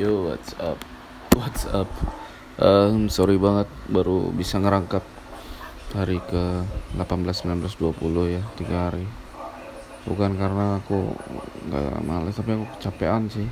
[0.00, 0.80] Yo, what's up?
[1.36, 1.84] What's up?
[2.56, 5.04] Um, sorry banget baru bisa ngerangkap
[5.92, 6.64] hari ke
[6.96, 7.68] 18, 19,
[8.00, 9.04] 20 ya, tiga hari.
[10.08, 11.20] Bukan karena aku
[11.68, 13.44] nggak males, tapi aku kecapean sih.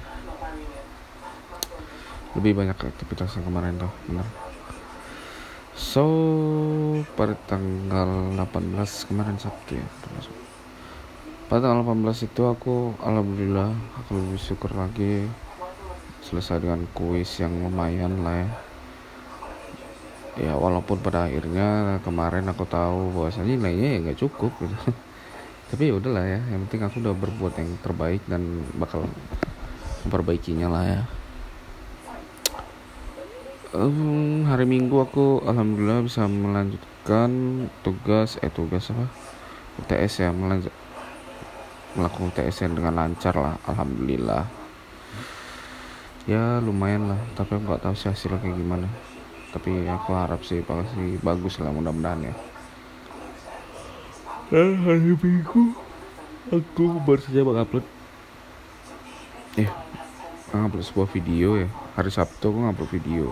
[2.33, 4.25] Lebih banyak aktivitas yang kemarin tuh, bener.
[5.77, 6.05] So,
[7.13, 9.85] pada tanggal 18 kemarin Sabtu ya.
[11.53, 13.69] Pada tanggal 18 itu aku alhamdulillah
[14.01, 15.29] aku lebih syukur lagi
[16.29, 18.49] selesai dengan kuis yang lumayan lah ya.
[20.39, 24.77] Ya walaupun pada akhirnya kemarin aku tahu bahwasanya nilainya ya nggak cukup gitu.
[25.73, 29.09] Tapi ya udahlah ya yang penting aku udah berbuat yang terbaik dan bakal
[30.07, 31.03] memperbaikinya lah ya.
[33.69, 37.31] Um, hari minggu aku alhamdulillah bisa melanjutkan
[37.83, 39.09] tugas eh tugas apa?
[39.79, 40.75] UTS ya melanjut
[41.95, 44.68] melakukan UTS dengan lancar lah alhamdulillah
[46.29, 47.21] ya lumayan lah.
[47.33, 48.87] Tapi aku nggak tahu sih hasilnya kayak gimana.
[49.49, 52.35] Tapi aku harap sih pasti bagus lah mudah-mudahan ya.
[54.53, 55.73] Eh hari minggu
[56.53, 57.85] aku baru saja mengupload
[59.57, 59.69] eh
[60.53, 61.69] ngupload sebuah video ya.
[61.97, 63.27] Hari sabtu aku ngupload video.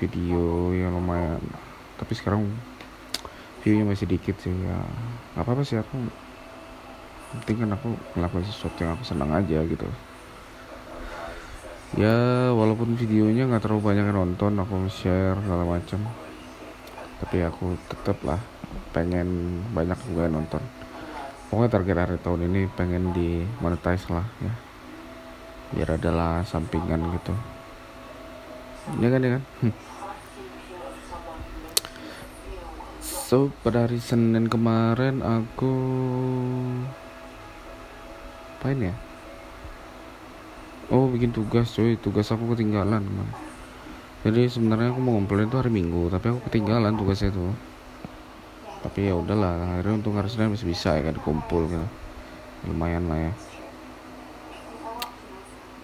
[0.00, 1.44] Video yang lumayan.
[2.00, 2.48] Tapi sekarang
[3.60, 4.80] viewnya masih dikit sih ya.
[5.36, 6.00] Nggak apa-apa sih aku
[7.36, 9.84] penting kan aku melakukan sesuatu yang aku senang aja gitu
[11.94, 16.02] ya walaupun videonya nggak terlalu banyak yang nonton aku share segala macam.
[17.22, 18.42] Tapi aku tetap lah
[18.90, 20.62] pengen banyak juga yang nonton.
[21.46, 24.52] Pokoknya target akhir tahun ini pengen di monetize lah ya.
[25.70, 27.34] Biar adalah sampingan gitu.
[28.98, 29.42] Ya kan ya kan?
[33.02, 35.74] So pada hari Senin kemarin aku
[38.66, 38.94] apain ya
[40.90, 41.98] oh bikin tugas cuy.
[41.98, 43.28] Tugas aku ketinggalan man.
[44.26, 47.46] jadi sebenarnya aku mau ngumpulin itu hari minggu tapi aku ketinggalan tugasnya itu.
[48.82, 51.86] Tapi ya udahlah akhirnya untuk hari senin masih bisa ya kan kumpul gitu.
[52.66, 53.32] Lumayan lah ya.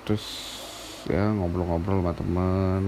[0.07, 0.25] Terus
[1.07, 2.85] ya ngobrol-ngobrol sama temen.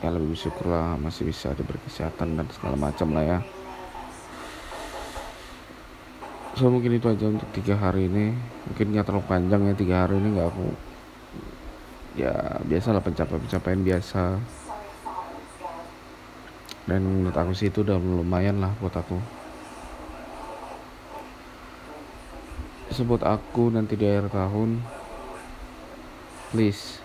[0.00, 3.38] Ya lebih bersyukur lah masih bisa diberi kesehatan dan segala macam lah ya
[6.58, 8.34] so mungkin itu aja untuk tiga hari ini.
[8.66, 10.66] Mungkin nggak terlalu panjang ya tiga hari ini nggak aku
[12.18, 12.34] ya
[12.66, 14.24] biasa lah pencapaian pencapaian biasa.
[16.90, 19.22] Dan menurut aku sih itu udah lumayan lah buat aku.
[22.90, 24.82] Sebut aku nanti di akhir tahun
[26.50, 26.98] please.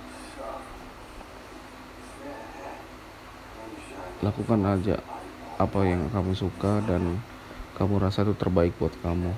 [4.26, 4.98] Lakukan aja
[5.62, 7.22] apa yang kamu suka dan
[7.74, 9.34] kamu rasa itu terbaik buat kamu.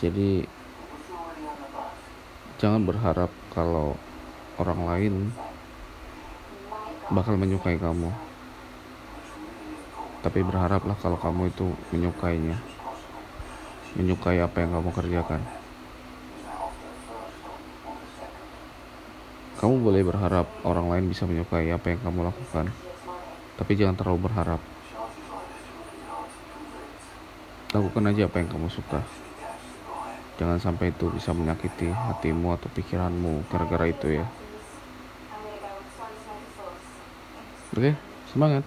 [0.00, 0.48] Jadi
[2.56, 3.92] jangan berharap kalau
[4.56, 5.14] orang lain
[7.12, 8.08] bakal menyukai kamu.
[10.24, 12.56] Tapi berharaplah kalau kamu itu menyukainya.
[14.00, 15.40] Menyukai apa yang kamu kerjakan.
[19.60, 22.72] Kamu boleh berharap orang lain bisa menyukai apa yang kamu lakukan.
[23.60, 24.79] Tapi jangan terlalu berharap
[27.70, 29.00] lakukan aja apa yang kamu suka.
[30.40, 34.26] Jangan sampai itu bisa menyakiti hatimu atau pikiranmu gara-gara itu ya.
[37.70, 37.94] Oke
[38.30, 38.66] semangat